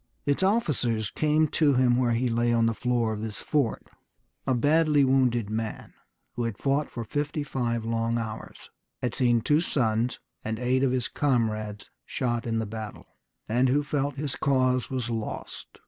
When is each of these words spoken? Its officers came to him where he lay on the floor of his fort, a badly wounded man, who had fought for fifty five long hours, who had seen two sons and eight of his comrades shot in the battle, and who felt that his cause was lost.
Its 0.25 0.41
officers 0.41 1.11
came 1.11 1.47
to 1.47 1.75
him 1.75 1.95
where 1.95 2.13
he 2.13 2.27
lay 2.27 2.51
on 2.51 2.65
the 2.65 2.73
floor 2.73 3.13
of 3.13 3.21
his 3.21 3.39
fort, 3.39 3.83
a 4.47 4.55
badly 4.55 5.03
wounded 5.03 5.47
man, 5.47 5.93
who 6.33 6.43
had 6.45 6.57
fought 6.57 6.89
for 6.89 7.03
fifty 7.03 7.43
five 7.43 7.85
long 7.85 8.17
hours, 8.17 8.57
who 8.99 9.05
had 9.05 9.13
seen 9.13 9.41
two 9.41 9.61
sons 9.61 10.19
and 10.43 10.57
eight 10.57 10.81
of 10.81 10.91
his 10.91 11.07
comrades 11.07 11.91
shot 12.03 12.47
in 12.47 12.57
the 12.57 12.65
battle, 12.65 13.15
and 13.47 13.69
who 13.69 13.83
felt 13.83 14.15
that 14.15 14.21
his 14.21 14.35
cause 14.35 14.89
was 14.89 15.11
lost. 15.11 15.77